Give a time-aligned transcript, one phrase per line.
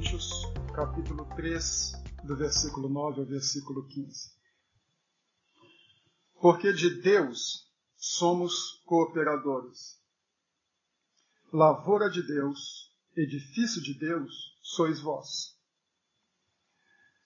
[0.00, 0.30] Coríntios,
[0.74, 1.92] capítulo 3,
[2.24, 4.30] do versículo 9 ao versículo 15.
[6.40, 10.00] Porque de Deus somos cooperadores.
[11.52, 15.54] Lavoura de Deus, edifício de Deus, sois vós.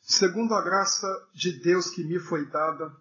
[0.00, 2.92] Segundo a graça de Deus que me foi dada,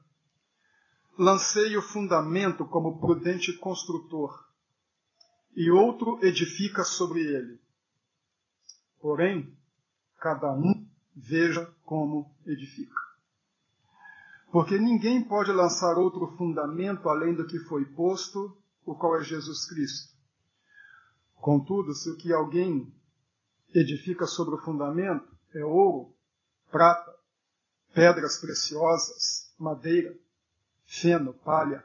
[1.17, 4.39] lancei o fundamento como prudente construtor,
[5.55, 7.59] e outro edifica sobre ele.
[8.99, 9.57] Porém,
[10.23, 12.95] cada um veja como edifica.
[14.53, 19.67] Porque ninguém pode lançar outro fundamento além do que foi posto, o qual é Jesus
[19.67, 20.13] Cristo.
[21.35, 22.95] Contudo, se o que alguém
[23.75, 26.15] edifica sobre o fundamento é ouro,
[26.71, 27.13] prata,
[27.93, 30.15] pedras preciosas, madeira,
[30.85, 31.83] feno, palha,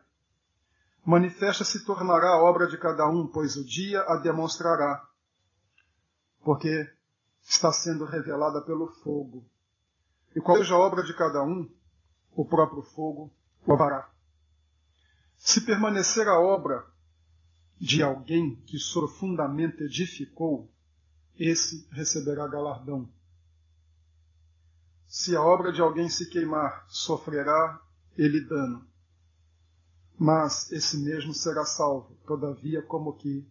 [1.05, 5.05] manifesta se tornará a obra de cada um, pois o dia a demonstrará.
[6.45, 6.98] Porque
[7.49, 9.43] está sendo revelada pelo fogo.
[10.37, 11.69] E qual seja a obra de cada um,
[12.33, 13.33] o próprio fogo
[13.65, 14.11] provará.
[15.39, 16.85] Se permanecer a obra
[17.81, 20.71] de alguém que sobre fundamento edificou,
[21.39, 23.09] esse receberá galardão.
[25.07, 27.81] Se a obra de alguém se queimar, sofrerá
[28.17, 28.87] ele dano.
[30.19, 33.49] Mas esse mesmo será salvo, todavia, como que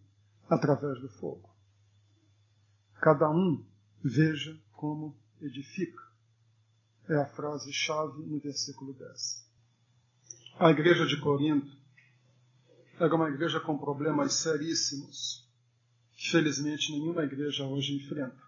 [0.48, 1.48] através do fogo.
[3.00, 3.64] Cada um
[4.02, 6.02] Veja como edifica.
[7.08, 9.48] É a frase-chave no versículo 10.
[10.58, 11.76] A igreja de Corinto
[12.98, 15.48] era uma igreja com problemas seríssimos.
[16.16, 18.42] Felizmente, nenhuma igreja hoje enfrenta.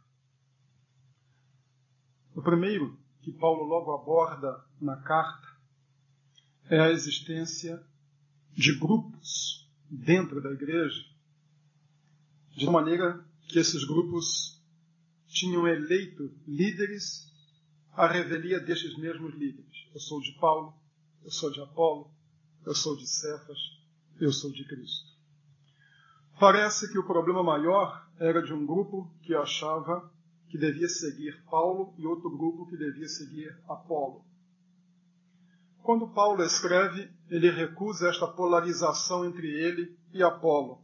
[2.35, 5.49] O primeiro que Paulo logo aborda na carta
[6.69, 7.83] é a existência
[8.53, 11.05] de grupos dentro da igreja,
[12.57, 14.60] de maneira que esses grupos
[15.31, 17.31] tinham eleito líderes
[17.93, 19.89] à revelia destes mesmos líderes.
[19.95, 20.75] Eu sou de Paulo,
[21.25, 22.11] eu sou de Apolo,
[22.67, 23.59] eu sou de Cefas,
[24.21, 25.09] eu sou de Cristo.
[26.39, 30.11] Parece que o problema maior era de um grupo que achava
[30.49, 34.25] que devia seguir Paulo e outro grupo que devia seguir Apolo.
[35.83, 40.83] Quando Paulo escreve, ele recusa esta polarização entre ele e Apolo.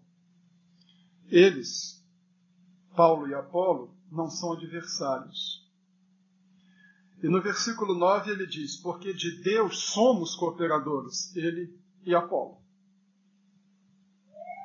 [1.28, 1.96] Eles,
[2.97, 5.65] Paulo e Apolo, não são adversários.
[7.23, 12.59] E no versículo 9 ele diz: Porque de Deus somos cooperadores, ele e Apolo.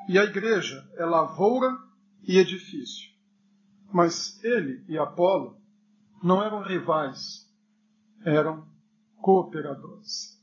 [0.07, 1.77] E a igreja é lavoura
[2.23, 3.11] e edifício.
[3.91, 5.61] Mas ele e Apolo
[6.23, 7.49] não eram rivais,
[8.23, 8.67] eram
[9.17, 10.39] cooperadores.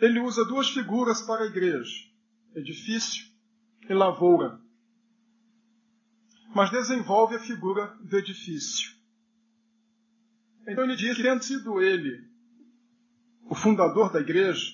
[0.00, 2.08] Ele usa duas figuras para a igreja:
[2.54, 3.24] edifício
[3.88, 4.63] e lavoura
[6.54, 8.94] mas desenvolve a figura do edifício.
[10.66, 12.26] Então ele diz que, tendo sido ele
[13.44, 14.72] o fundador da igreja,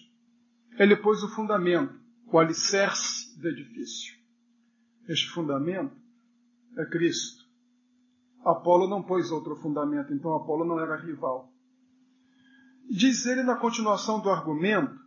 [0.79, 4.15] ele pôs o fundamento, o alicerce do edifício.
[5.09, 5.97] Este fundamento
[6.77, 7.45] é Cristo.
[8.45, 11.53] Apolo não pôs outro fundamento, então Apolo não era rival.
[12.89, 14.99] Diz ele na continuação do argumento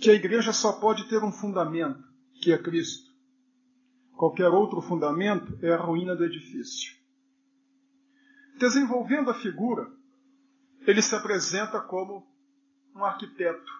[0.00, 2.02] que a igreja só pode ter um fundamento,
[2.40, 3.09] que é Cristo.
[4.20, 6.94] Qualquer outro fundamento é a ruína do edifício.
[8.58, 9.90] Desenvolvendo a figura,
[10.86, 12.26] ele se apresenta como
[12.94, 13.72] um arquiteto.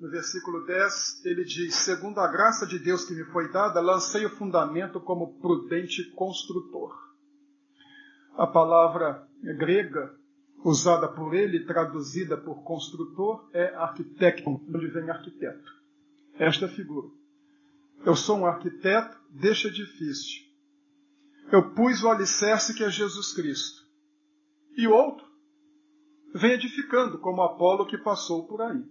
[0.00, 4.24] No versículo 10, ele diz: Segundo a graça de Deus que me foi dada, lancei
[4.24, 6.96] o fundamento como prudente construtor.
[8.36, 10.14] A palavra grega
[10.64, 15.68] usada por ele, traduzida por construtor, é arquitecto, onde vem arquiteto.
[16.38, 17.19] Esta é figura.
[18.04, 20.42] Eu sou um arquiteto deste edifício.
[21.52, 23.84] Eu pus o alicerce que é Jesus Cristo.
[24.76, 25.26] E outro
[26.34, 28.84] vem edificando, como Apolo que passou por aí.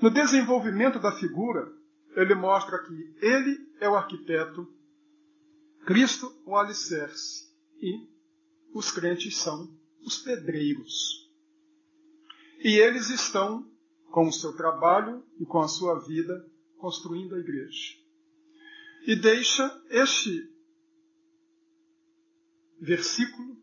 [0.00, 1.72] No desenvolvimento da figura,
[2.14, 4.68] ele mostra que ele é o arquiteto,
[5.86, 8.08] Cristo o alicerce e
[8.72, 11.30] os crentes são os pedreiros.
[12.60, 13.70] E eles estão,
[14.10, 16.48] com o seu trabalho e com a sua vida,
[16.84, 17.96] construindo a igreja.
[19.06, 20.52] E deixa este
[22.78, 23.56] versículo,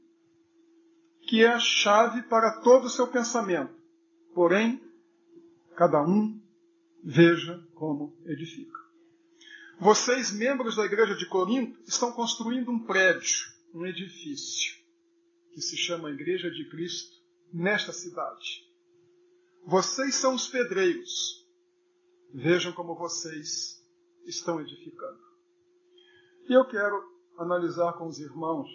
[1.27, 3.75] que é a chave para todo o seu pensamento.
[4.33, 4.81] Porém,
[5.75, 6.41] cada um
[7.03, 8.79] veja como edifica.
[9.79, 14.81] Vocês, membros da igreja de Corinto, estão construindo um prédio, um edifício,
[15.53, 17.21] que se chama Igreja de Cristo,
[17.53, 18.67] nesta cidade.
[19.63, 21.40] Vocês são os pedreiros.
[22.33, 23.83] Vejam como vocês
[24.25, 25.19] estão edificando.
[26.47, 27.03] E eu quero
[27.37, 28.69] analisar com os irmãos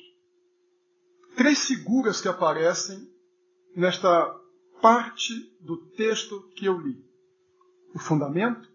[1.36, 3.10] três figuras que aparecem
[3.74, 4.40] nesta
[4.80, 7.04] parte do texto que eu li:
[7.94, 8.68] o fundamento,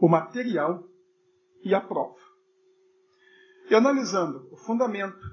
[0.00, 0.84] o material
[1.62, 2.18] e a prova.
[3.70, 5.24] E analisando o fundamento,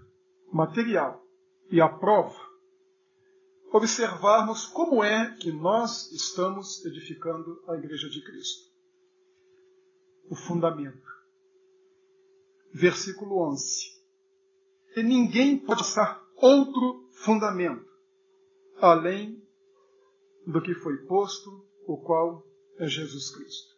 [0.52, 1.24] o material
[1.72, 2.40] e a prova,
[3.76, 8.72] observarmos como é que nós estamos edificando a Igreja de Cristo.
[10.30, 11.06] O fundamento.
[12.74, 13.94] Versículo 11.
[14.96, 17.86] E ninguém pode passar outro fundamento
[18.78, 19.44] além
[20.48, 22.46] do que foi posto, o qual
[22.78, 23.76] é Jesus Cristo.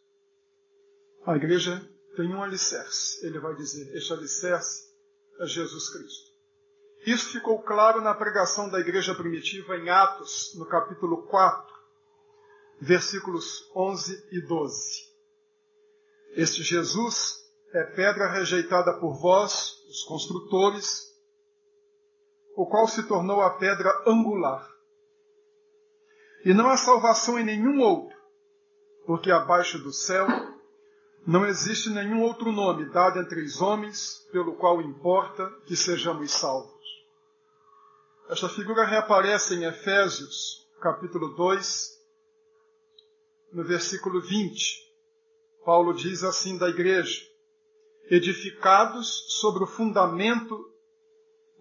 [1.26, 3.26] A igreja tem um alicerce.
[3.26, 4.88] Ele vai dizer: este alicerce
[5.40, 6.27] é Jesus Cristo.
[7.06, 11.74] Isso ficou claro na pregação da igreja primitiva em Atos, no capítulo 4,
[12.82, 15.08] versículos 11 e 12.
[16.36, 21.08] Este Jesus é pedra rejeitada por vós, os construtores,
[22.56, 24.68] o qual se tornou a pedra angular.
[26.44, 28.18] E não há salvação em nenhum outro,
[29.06, 30.28] porque abaixo do céu
[31.26, 36.77] não existe nenhum outro nome dado entre os homens pelo qual importa que sejamos salvos.
[38.30, 41.98] Esta figura reaparece em Efésios, capítulo 2,
[43.54, 44.86] no versículo 20.
[45.64, 47.26] Paulo diz assim da igreja:
[48.10, 50.70] edificados sobre o fundamento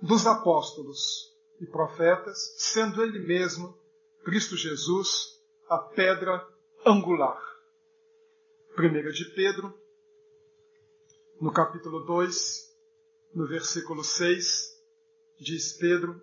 [0.02, 3.78] dos apóstolos e profetas, sendo ele mesmo,
[4.24, 6.44] Cristo Jesus, a pedra
[6.84, 7.40] angular.
[8.76, 9.72] 1 de Pedro,
[11.40, 12.76] no capítulo 2,
[13.32, 14.82] no versículo 6,
[15.38, 16.20] diz Pedro,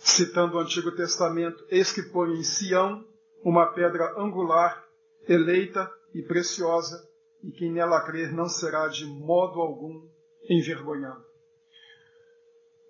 [0.00, 3.04] citando o Antigo Testamento, eis que põe em Sião
[3.44, 4.84] uma pedra angular,
[5.28, 7.06] eleita e preciosa,
[7.42, 10.08] e quem nela crer não será de modo algum
[10.48, 11.24] envergonhado.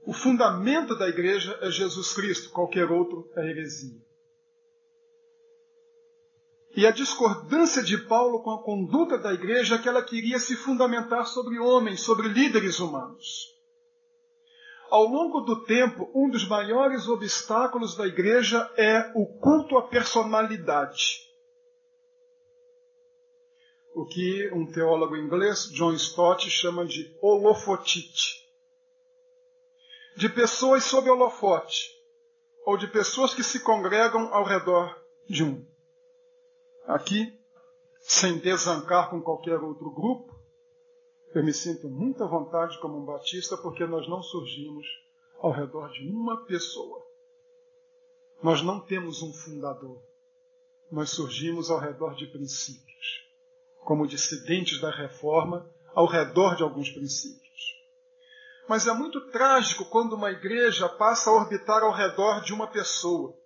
[0.06, 4.00] O fundamento da igreja é Jesus Cristo, qualquer outro é heresia.
[6.76, 10.54] E a discordância de Paulo com a conduta da igreja é que ela queria se
[10.56, 13.59] fundamentar sobre homens, sobre líderes humanos.
[14.90, 21.20] Ao longo do tempo, um dos maiores obstáculos da igreja é o culto à personalidade.
[23.94, 28.40] O que um teólogo inglês, John Stott, chama de holofotite
[30.16, 31.88] de pessoas sob holofote,
[32.66, 34.94] ou de pessoas que se congregam ao redor
[35.26, 35.66] de um.
[36.86, 37.32] Aqui,
[38.00, 40.39] sem desancar com qualquer outro grupo,
[41.34, 44.86] eu me sinto muito à vontade como um batista porque nós não surgimos
[45.38, 47.06] ao redor de uma pessoa.
[48.42, 50.02] Nós não temos um fundador.
[50.90, 53.28] Nós surgimos ao redor de princípios,
[53.84, 57.40] como dissidentes da reforma, ao redor de alguns princípios.
[58.68, 63.36] Mas é muito trágico quando uma igreja passa a orbitar ao redor de uma pessoa.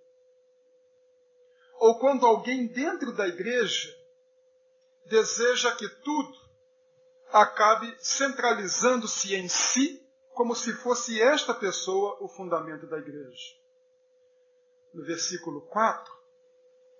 [1.79, 3.93] Ou quando alguém dentro da igreja
[5.07, 6.44] deseja que tudo
[7.35, 10.01] acabe centralizando-se em si,
[10.33, 13.53] como se fosse esta pessoa o fundamento da igreja.
[14.93, 16.13] No versículo 4,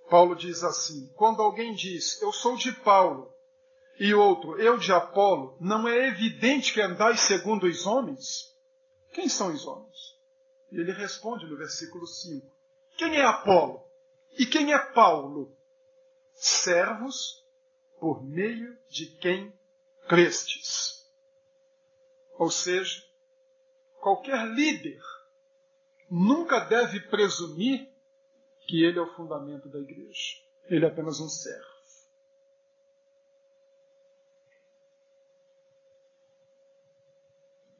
[0.09, 3.33] Paulo diz assim: Quando alguém diz, Eu sou de Paulo,
[3.97, 8.53] e outro, eu de Apolo, não é evidente que andais segundo os homens?
[9.13, 10.17] Quem são os homens?
[10.69, 12.45] E ele responde no versículo 5:
[12.97, 13.81] Quem é Apolo?
[14.37, 15.55] E quem é Paulo?
[16.33, 17.41] Servos
[18.01, 19.53] por meio de quem
[20.07, 21.05] crestes.
[22.37, 23.03] Ou seja,
[23.99, 25.01] qualquer líder
[26.09, 27.89] nunca deve presumir
[28.67, 30.41] que ele é o fundamento da igreja.
[30.69, 31.75] Ele é apenas um servo.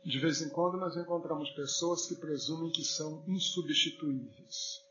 [0.03, 4.86] De vez em quando nós encontramos pessoas que presumem que são insubstituíveis.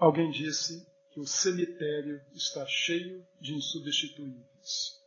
[0.00, 4.99] Alguém disse que o cemitério está cheio de insubstituíveis.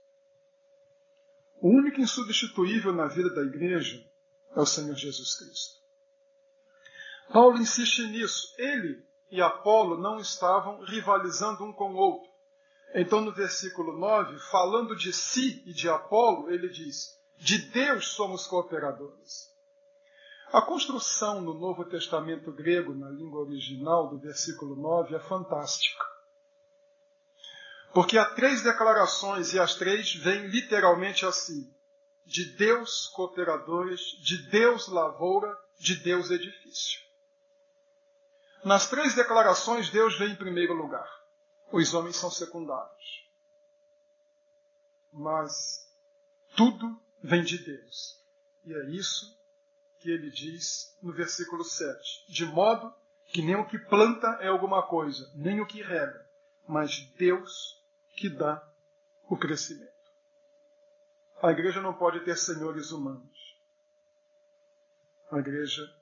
[1.63, 4.05] O único insubstituível na vida da igreja
[4.53, 5.81] é o Senhor Jesus Cristo.
[7.31, 8.53] Paulo insiste nisso.
[8.57, 9.01] Ele
[9.31, 12.29] e Apolo não estavam rivalizando um com o outro.
[12.93, 18.45] Então, no versículo 9, falando de si e de Apolo, ele diz: de Deus somos
[18.45, 19.49] cooperadores.
[20.51, 26.12] A construção no Novo Testamento grego, na língua original, do versículo 9, é fantástica.
[27.93, 31.71] Porque há três declarações e as três vêm literalmente assim:
[32.25, 37.01] de Deus cooperadores, de Deus lavoura, de Deus edifício.
[38.63, 41.07] Nas três declarações, Deus vem em primeiro lugar.
[41.71, 43.27] Os homens são secundários.
[45.11, 45.85] Mas
[46.55, 48.19] tudo vem de Deus.
[48.65, 49.37] E é isso
[49.99, 52.25] que ele diz no versículo 7.
[52.29, 52.93] De modo
[53.27, 56.25] que nem o que planta é alguma coisa, nem o que rega,
[56.67, 57.82] mas Deus
[58.13, 58.63] que dá
[59.29, 59.91] o crescimento.
[61.41, 63.57] A igreja não pode ter senhores humanos.
[65.31, 65.93] A igreja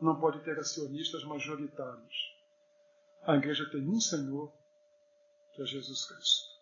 [0.00, 2.36] não pode ter acionistas majoritários.
[3.26, 4.52] A igreja tem um Senhor,
[5.54, 6.56] que é Jesus Cristo.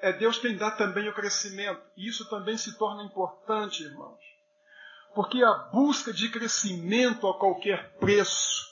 [0.00, 1.82] É Deus quem dá também o crescimento.
[1.96, 4.20] E isso também se torna importante, irmãos.
[5.14, 8.68] Porque a busca de crescimento a qualquer preço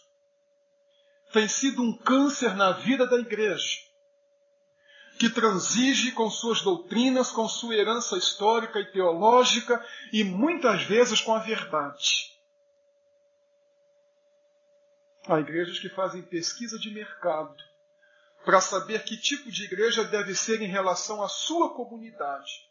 [1.32, 3.80] tem sido um câncer na vida da igreja,
[5.18, 11.34] que transige com suas doutrinas, com sua herança histórica e teológica e muitas vezes com
[11.34, 12.36] a verdade.
[15.26, 17.56] Há igrejas que fazem pesquisa de mercado
[18.44, 22.64] para saber que tipo de igreja deve ser em relação à sua comunidade,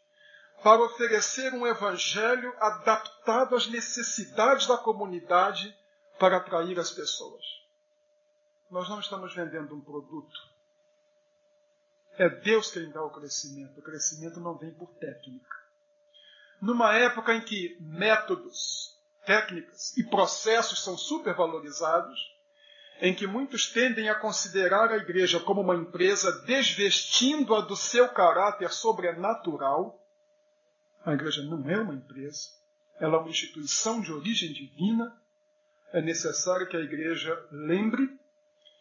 [0.62, 5.76] para oferecer um evangelho adaptado às necessidades da comunidade
[6.18, 7.44] para atrair as pessoas.
[8.70, 10.55] Nós não estamos vendendo um produto.
[12.18, 13.78] É Deus quem dá o crescimento.
[13.78, 15.54] O crescimento não vem por técnica.
[16.60, 22.18] Numa época em que métodos, técnicas e processos são supervalorizados,
[23.00, 28.72] em que muitos tendem a considerar a igreja como uma empresa desvestindo-a do seu caráter
[28.72, 30.02] sobrenatural.
[31.04, 32.48] A igreja não é uma empresa,
[32.98, 35.14] ela é uma instituição de origem divina.
[35.92, 38.18] É necessário que a igreja lembre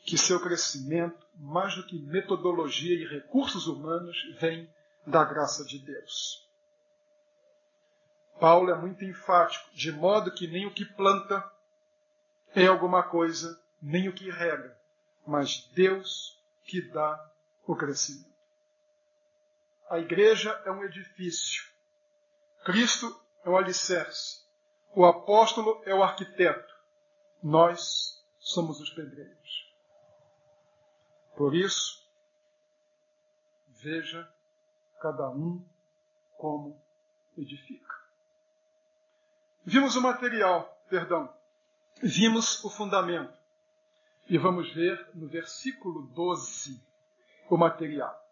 [0.05, 4.71] que seu crescimento, mais do que metodologia e recursos humanos, vem
[5.05, 6.47] da graça de Deus.
[8.39, 11.43] Paulo é muito enfático, de modo que nem o que planta
[12.53, 14.77] é alguma coisa, nem o que rega,
[15.25, 17.31] mas Deus que dá
[17.65, 18.35] o crescimento.
[19.89, 21.63] A igreja é um edifício.
[22.63, 24.43] Cristo é o alicerce.
[24.95, 26.73] O apóstolo é o arquiteto.
[27.41, 29.44] Nós somos os pedreiros.
[31.35, 32.03] Por isso,
[33.67, 34.27] veja
[35.01, 35.63] cada um
[36.37, 36.81] como
[37.37, 37.93] edifica.
[39.63, 41.33] Vimos o material, perdão.
[42.01, 43.33] Vimos o fundamento.
[44.27, 46.81] E vamos ver no versículo 12
[47.49, 48.23] o material.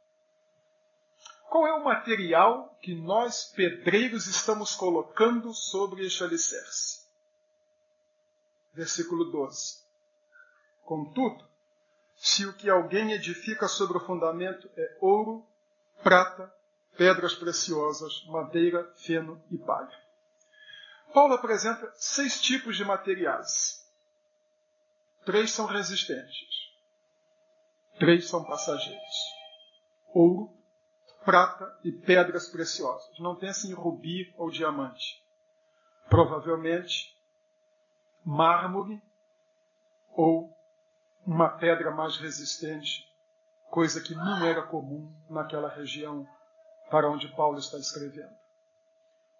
[1.49, 7.05] Qual é o material que nós, pedreiros, estamos colocando sobre este alicerce?
[8.73, 9.83] Versículo 12.
[10.83, 11.47] Contudo,
[12.23, 15.45] se o que alguém edifica sobre o fundamento é ouro,
[16.01, 16.49] prata,
[16.95, 19.91] pedras preciosas, madeira, feno e palha.
[21.13, 23.85] Paulo apresenta seis tipos de materiais.
[25.25, 26.71] Três são resistentes.
[27.99, 29.15] Três são passageiros.
[30.13, 30.49] Ouro,
[31.25, 33.19] prata e pedras preciosas.
[33.19, 35.21] Não pense em rubi ou diamante.
[36.09, 37.13] Provavelmente
[38.23, 39.01] mármore
[40.15, 40.62] ou
[41.25, 43.07] uma pedra mais resistente,
[43.69, 46.27] coisa que não era comum naquela região
[46.89, 48.33] para onde Paulo está escrevendo.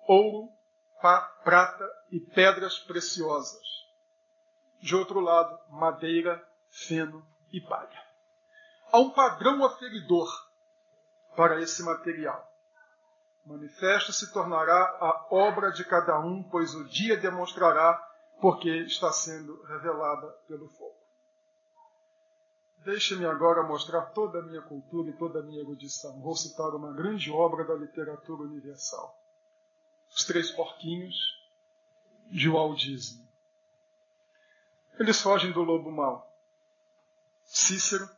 [0.08, 0.50] Ouro,
[1.44, 3.84] prata e pedras preciosas
[4.82, 8.04] de outro lado, madeira, feno e palha.
[8.92, 10.30] Há um padrão aferidor
[11.36, 12.50] para esse material.
[13.46, 18.02] Manifesta se tornará a obra de cada um, pois o dia demonstrará
[18.42, 20.93] porque está sendo revelada pelo fogo.
[22.84, 26.20] Deixe-me agora mostrar toda a minha cultura e toda a minha erudição.
[26.22, 29.18] Vou citar uma grande obra da literatura universal.
[30.10, 31.16] Os Três Porquinhos,
[32.30, 33.24] de Walt Disney.
[35.00, 36.30] Eles fogem do lobo mau.
[37.46, 38.10] Cícero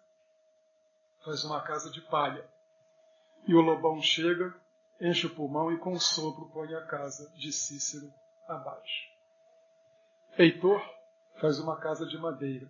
[1.24, 2.48] faz uma casa de palha.
[3.48, 4.54] E o lobão chega,
[5.00, 8.12] enche o pulmão e com um sopro põe a casa de Cícero
[8.48, 9.10] abaixo.
[10.38, 10.82] Heitor
[11.40, 12.68] faz uma casa de madeira.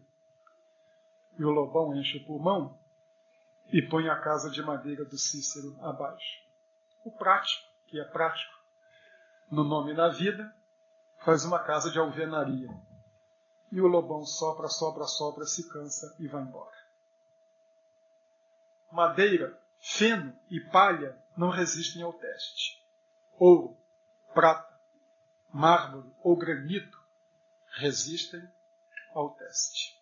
[1.38, 2.78] E o lobão enche o pulmão
[3.72, 6.44] e põe a casa de madeira do Cícero abaixo.
[7.04, 8.54] O prático, que é prático,
[9.52, 10.54] no nome na vida,
[11.20, 12.70] faz uma casa de alvenaria
[13.72, 16.76] e o lobão sopra, sopra, sopra, se cansa e vai embora.
[18.92, 22.82] Madeira, feno e palha não resistem ao teste.
[23.38, 23.76] Ouro,
[24.34, 24.74] prata,
[25.52, 26.98] mármore ou granito
[27.74, 28.42] resistem
[29.14, 29.95] ao teste.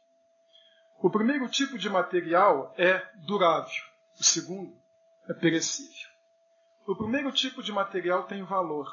[1.03, 3.83] O primeiro tipo de material é durável,
[4.17, 4.74] o segundo
[5.27, 6.10] é perecível.
[6.88, 8.88] O primeiro tipo de material tem valor,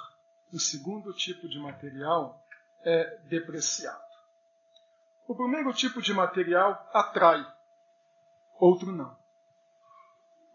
[0.52, 2.45] o segundo tipo de material
[2.83, 4.02] é depreciado.
[5.29, 7.47] O primeiro tipo de material atrai,
[8.59, 9.17] outro não.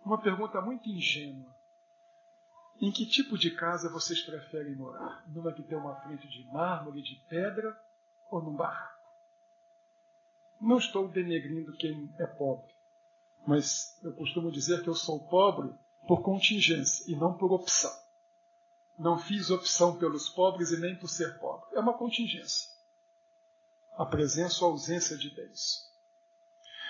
[0.04, 1.56] Uma pergunta muito ingênua.
[2.82, 5.24] Em que tipo de casa vocês preferem morar?
[5.28, 7.82] Numa que tem uma frente de mármore, de pedra
[8.30, 8.95] ou num barraco?
[10.66, 12.74] Não estou denegrindo quem é pobre,
[13.46, 15.72] mas eu costumo dizer que eu sou pobre
[16.08, 17.92] por contingência e não por opção.
[18.98, 21.68] Não fiz opção pelos pobres e nem por ser pobre.
[21.76, 22.72] É uma contingência.
[23.96, 25.86] A presença ou ausência de bens.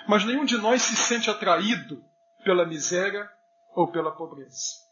[0.07, 2.01] Mas nenhum de nós se sente atraído
[2.45, 3.29] pela miséria
[3.75, 4.85] ou pela pobreza.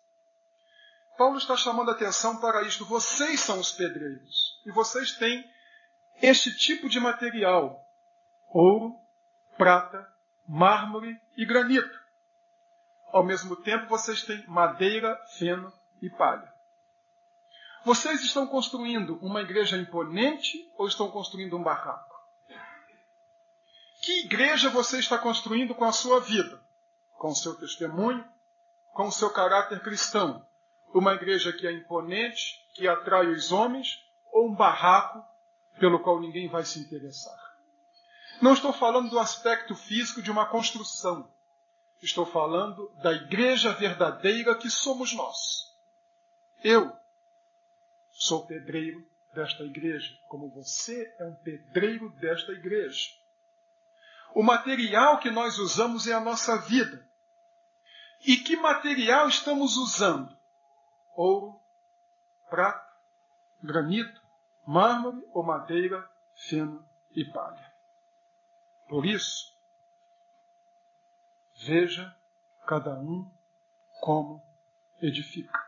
[1.18, 2.86] Paulo está chamando a atenção para isto.
[2.86, 4.62] Vocês são os pedreiros.
[4.66, 5.50] E vocês têm
[6.22, 7.83] este tipo de material:
[8.54, 8.96] ouro,
[9.58, 10.08] prata,
[10.48, 12.02] mármore e granito.
[13.12, 16.52] Ao mesmo tempo, vocês têm madeira, feno e palha.
[17.84, 22.14] Vocês estão construindo uma igreja imponente ou estão construindo um barraco?
[24.02, 26.62] Que igreja você está construindo com a sua vida?
[27.18, 28.26] Com o seu testemunho?
[28.94, 30.46] Com o seu caráter cristão?
[30.94, 34.00] Uma igreja que é imponente, que atrai os homens,
[34.32, 35.24] ou um barraco
[35.80, 37.43] pelo qual ninguém vai se interessar?
[38.42, 41.32] Não estou falando do aspecto físico de uma construção.
[42.02, 45.72] Estou falando da igreja verdadeira que somos nós.
[46.63, 46.92] Eu
[48.12, 53.10] sou pedreiro desta igreja, como você é um pedreiro desta igreja.
[54.36, 57.08] O material que nós usamos é a nossa vida.
[58.25, 60.36] E que material estamos usando?
[61.16, 61.60] Ouro,
[62.50, 62.88] prata,
[63.62, 64.22] granito,
[64.66, 67.73] mármore ou madeira, feno e palha.
[68.94, 69.52] Por isso,
[71.66, 72.16] Veja
[72.68, 73.28] cada um
[74.00, 74.40] como
[75.02, 75.60] edifica.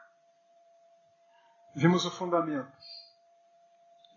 [1.74, 2.72] Vimos o fundamento,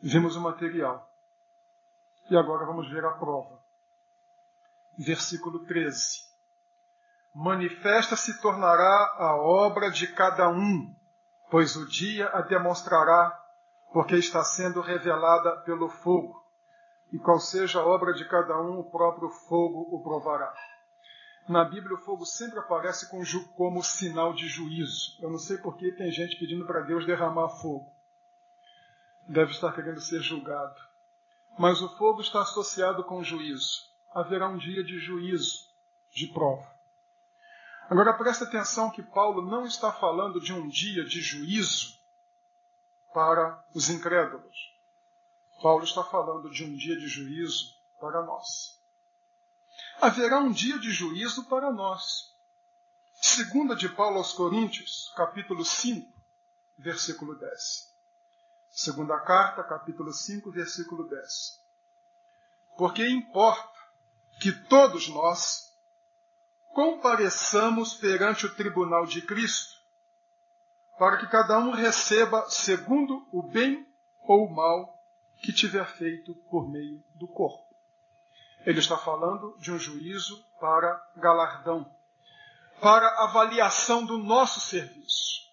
[0.03, 1.11] vimos o material.
[2.29, 3.59] E agora vamos ver a prova.
[4.99, 6.28] Versículo 13.
[7.35, 10.95] Manifesta se tornará a obra de cada um,
[11.50, 13.43] pois o dia a demonstrará,
[13.91, 16.47] porque está sendo revelada pelo fogo.
[17.12, 20.54] E qual seja a obra de cada um, o próprio fogo o provará.
[21.49, 23.08] Na Bíblia, o fogo sempre aparece
[23.56, 25.16] como sinal de juízo.
[25.23, 27.90] Eu não sei por que tem gente pedindo para Deus derramar fogo.
[29.26, 30.76] Deve estar querendo ser julgado.
[31.58, 33.88] Mas o fogo está associado com juízo.
[34.14, 35.66] Haverá um dia de juízo,
[36.10, 36.66] de prova.
[37.88, 41.99] Agora presta atenção que Paulo não está falando de um dia de juízo
[43.14, 44.77] para os incrédulos.
[45.62, 48.78] Paulo está falando de um dia de juízo para nós
[50.00, 52.32] haverá um dia de juízo para nós.
[53.21, 56.08] Segunda de Paulo aos Coríntios, capítulo 5,
[56.78, 57.92] versículo 10.
[58.71, 61.60] Segunda carta, capítulo 5, versículo 10.
[62.76, 63.76] Porque importa
[64.40, 65.68] que todos nós
[66.73, 69.76] compareçamos perante o tribunal de Cristo,
[70.97, 73.84] para que cada um receba segundo o bem
[74.23, 74.98] ou o mal
[75.43, 77.65] que tiver feito por meio do corpo.
[78.67, 81.91] Ele está falando de um juízo para galardão,
[82.81, 85.49] para avaliação do nosso serviço.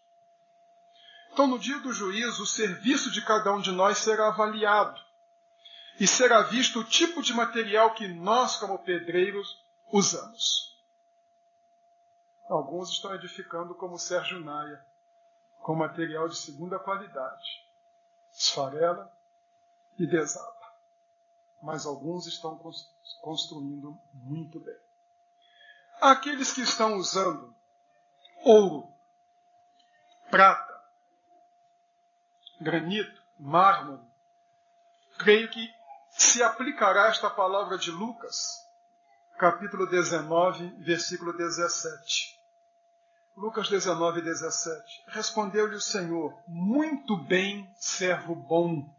[1.32, 5.00] Então, no dia do juízo, o serviço de cada um de nós será avaliado
[6.00, 10.76] e será visto o tipo de material que nós, como pedreiros, usamos.
[12.50, 14.84] Alguns estão edificando como Sérgio Naia,
[15.62, 17.66] com material de segunda qualidade,
[18.32, 19.15] esfarela
[19.98, 20.54] e desaba.
[21.62, 22.60] Mas alguns estão
[23.22, 24.78] construindo muito bem.
[26.02, 27.56] Aqueles que estão usando
[28.44, 28.88] ouro,
[30.30, 30.82] prata,
[32.60, 34.02] granito, mármore,
[35.18, 35.74] creio que
[36.12, 38.64] se aplicará esta palavra de Lucas,
[39.38, 42.36] capítulo 19, versículo 17.
[43.36, 45.04] Lucas 19, 17.
[45.08, 48.95] Respondeu-lhe o Senhor: Muito bem, servo bom,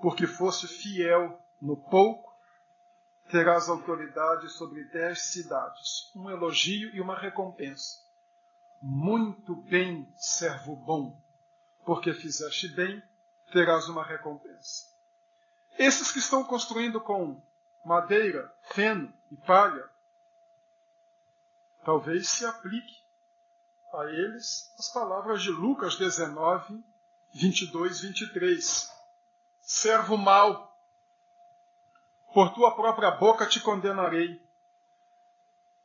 [0.00, 2.28] porque fosse fiel no pouco
[3.30, 6.10] terás autoridade sobre dez cidades.
[6.14, 7.98] Um elogio e uma recompensa.
[8.80, 11.20] Muito bem, servo bom,
[11.84, 13.02] porque fizeste bem,
[13.52, 14.86] terás uma recompensa.
[15.78, 17.40] Esses que estão construindo com
[17.84, 19.88] madeira, feno e palha,
[21.84, 22.98] talvez se aplique
[23.92, 26.82] a eles as palavras de Lucas 19,
[27.32, 28.97] 22, 23.
[29.70, 30.74] Servo mau,
[32.32, 34.40] por tua própria boca te condenarei.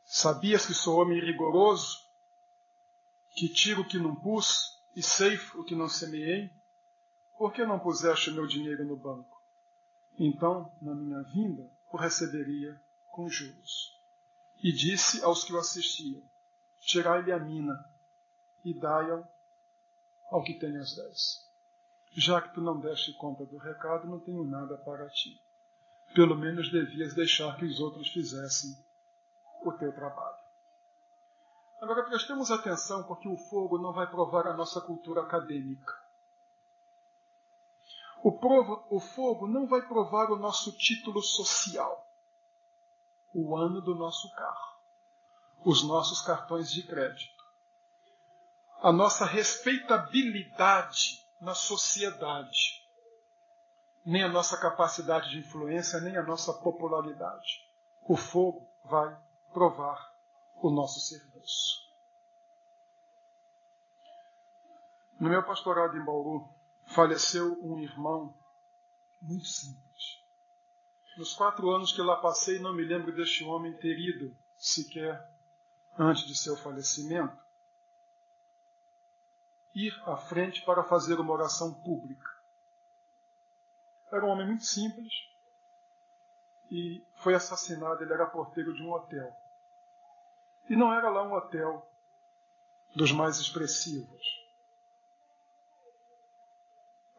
[0.05, 1.99] Sabias que sou homem rigoroso,
[3.35, 6.49] que tiro o que não pus e ceifo o que não semeei?
[7.37, 9.37] Por que não puseste meu dinheiro no banco?
[10.17, 13.99] Então, na minha vinda, o receberia com juros.
[14.63, 16.23] E disse aos que o assistiam:
[16.79, 17.83] Tirai-lhe a mina
[18.63, 19.27] e dai-ao
[20.31, 21.52] ao que tem as dez.
[22.15, 25.41] Já que tu não deste conta do recado, não tenho nada para ti.
[26.13, 28.71] Pelo menos devias deixar que os outros fizessem
[29.63, 30.37] o teu trabalho.
[31.81, 35.93] Agora prestemos atenção, porque o fogo não vai provar a nossa cultura acadêmica.
[38.23, 42.07] O, provo, o fogo não vai provar o nosso título social,
[43.33, 44.77] o ano do nosso carro,
[45.65, 47.43] os nossos cartões de crédito,
[48.81, 52.81] a nossa respeitabilidade na sociedade,
[54.05, 57.61] nem a nossa capacidade de influência, nem a nossa popularidade.
[58.07, 59.13] O fogo vai
[59.51, 60.09] provar
[60.61, 61.83] o nosso serviço.
[65.19, 66.49] No meu pastorado em Bauru,
[66.87, 68.33] faleceu um irmão
[69.21, 70.23] muito simples.
[71.17, 75.29] Nos quatro anos que lá passei, não me lembro deste homem ter ido sequer
[75.99, 77.42] antes de seu falecimento
[79.73, 82.29] ir à frente para fazer uma oração pública.
[84.11, 85.11] Era um homem muito simples
[86.69, 88.03] e foi assassinado.
[88.03, 89.31] Ele era porteiro de um hotel.
[90.69, 91.87] E não era lá um hotel
[92.95, 94.43] dos mais expressivos.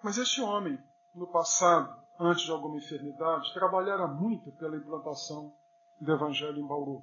[0.02, 0.78] Mas este homem,
[1.14, 5.52] no passado, antes de alguma enfermidade, trabalhara muito pela implantação
[6.00, 7.02] do Evangelho em Bauru.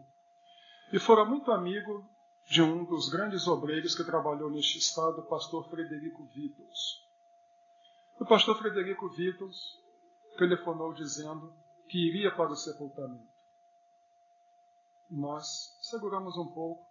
[0.93, 2.07] E fora muito amigo
[2.45, 7.01] de um dos grandes obreiros que trabalhou neste estado, o pastor Frederico Vittles.
[8.19, 9.79] O pastor Frederico Vittles
[10.37, 11.53] telefonou dizendo
[11.87, 13.31] que iria para o sepultamento.
[15.09, 16.85] Nós seguramos um pouco,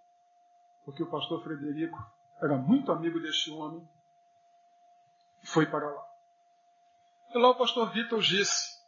[0.84, 1.98] porque o pastor Frederico
[2.42, 3.86] era muito amigo deste homem
[5.42, 6.06] e foi para lá.
[7.34, 8.80] E lá o pastor Vitor disse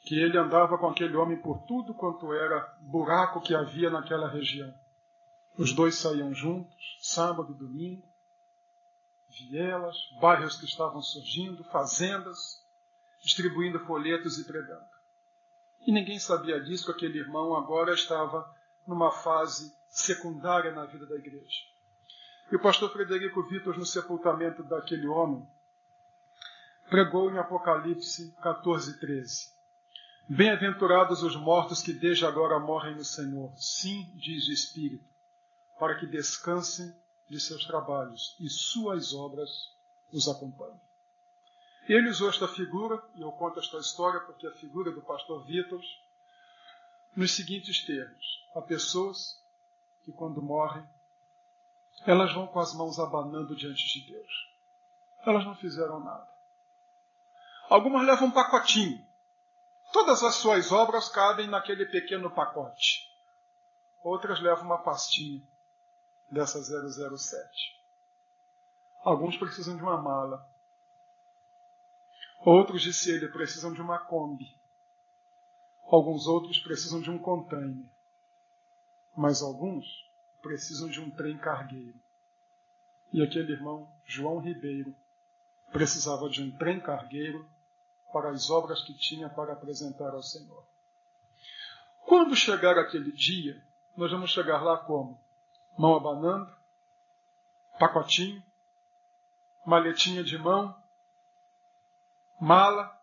[0.00, 4.74] que ele andava com aquele homem por tudo quanto era buraco que havia naquela região.
[5.56, 8.02] Os dois saíam juntos, sábado e domingo,
[9.50, 12.62] vielas, bairros que estavam surgindo, fazendas,
[13.22, 14.92] distribuindo folhetos e pregando.
[15.86, 18.48] E ninguém sabia disso, que aquele irmão agora estava
[18.86, 21.60] numa fase secundária na vida da igreja.
[22.50, 25.46] E o pastor Frederico Vitor, no sepultamento daquele homem,
[26.88, 29.52] pregou em Apocalipse 14, 13.
[30.28, 33.52] Bem-aventurados os mortos que desde agora morrem no Senhor.
[33.56, 35.11] Sim, diz o Espírito,
[35.82, 36.94] para que descansem
[37.28, 39.50] de seus trabalhos e suas obras
[40.12, 40.80] os acompanhem.
[41.88, 45.44] Ele usou esta figura, e eu conto esta história porque é a figura do pastor
[45.44, 45.80] Vitor,
[47.16, 49.42] nos seguintes termos: há pessoas
[50.04, 50.88] que, quando morrem,
[52.06, 54.32] elas vão com as mãos abanando diante de Deus.
[55.26, 56.28] Elas não fizeram nada.
[57.68, 59.04] Algumas levam um pacotinho.
[59.92, 63.00] Todas as suas obras cabem naquele pequeno pacote.
[64.04, 65.42] Outras levam uma pastinha
[66.32, 67.82] dessa 007.
[69.04, 70.48] Alguns precisam de uma mala.
[72.44, 74.50] Outros, disse ele, precisam de uma Kombi.
[75.86, 77.84] Alguns outros precisam de um container.
[79.14, 79.86] Mas alguns
[80.40, 82.00] precisam de um trem cargueiro.
[83.12, 84.94] E aquele irmão, João Ribeiro,
[85.70, 87.46] precisava de um trem cargueiro
[88.12, 90.64] para as obras que tinha para apresentar ao Senhor.
[92.06, 93.62] Quando chegar aquele dia,
[93.96, 95.20] nós vamos chegar lá como?
[95.76, 96.54] Mão abanando,
[97.78, 98.42] pacotinho,
[99.64, 100.76] maletinha de mão,
[102.40, 102.98] mala,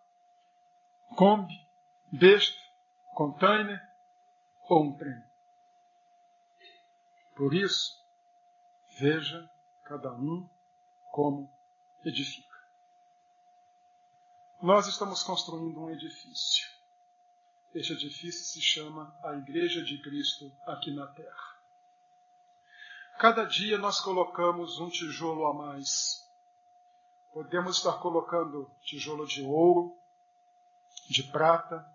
[1.15, 1.53] Kombi,
[2.11, 2.59] besta,
[3.13, 3.81] container
[4.69, 5.23] ou um trem.
[7.35, 7.97] Por isso,
[8.99, 9.49] veja
[9.85, 10.47] cada um
[11.11, 11.51] como
[12.05, 12.47] edifica.
[14.61, 16.67] Nós estamos construindo um edifício.
[17.73, 21.48] Este edifício se chama a Igreja de Cristo aqui na Terra.
[23.19, 26.27] Cada dia nós colocamos um tijolo a mais
[27.33, 29.93] Podemos estar colocando tijolo de ouro,
[31.09, 31.85] de prata,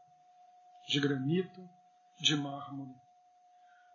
[0.86, 1.68] de granito,
[2.18, 2.94] de mármore.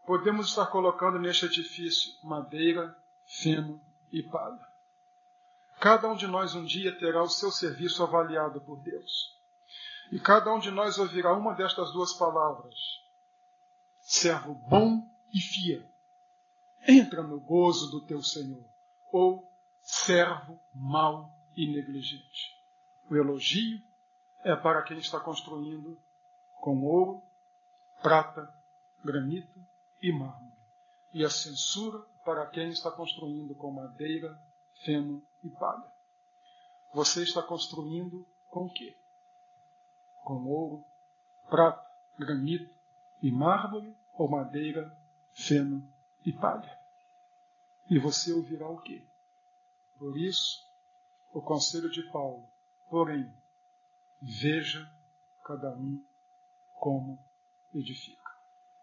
[0.05, 3.79] Podemos estar colocando neste edifício madeira, feno
[4.11, 4.67] e palha.
[5.79, 9.37] Cada um de nós um dia terá o seu serviço avaliado por Deus.
[10.11, 12.75] E cada um de nós ouvirá uma destas duas palavras:
[14.01, 15.87] servo bom e fiel.
[16.87, 18.63] Entra no gozo do teu Senhor.
[19.11, 19.49] Ou
[19.81, 22.55] servo mau e negligente.
[23.09, 23.81] O elogio
[24.43, 25.99] é para quem está construindo
[26.61, 27.21] com ouro,
[28.01, 28.53] prata,
[29.03, 29.59] granito
[30.01, 30.53] e mármore.
[31.13, 34.39] E a censura para quem está construindo com madeira,
[34.85, 35.91] feno e palha.
[36.93, 38.95] Você está construindo com o quê?
[40.23, 40.83] Com ouro,
[41.49, 41.83] prata,
[42.17, 42.73] granito
[43.21, 44.95] e mármore ou madeira,
[45.33, 45.87] feno
[46.25, 46.77] e palha?
[47.89, 49.03] E você ouvirá o quê?
[49.97, 50.59] Por isso,
[51.33, 52.47] o conselho de Paulo,
[52.89, 53.31] porém,
[54.21, 54.89] veja
[55.43, 56.03] cada um
[56.79, 57.19] como
[57.73, 58.18] edifica.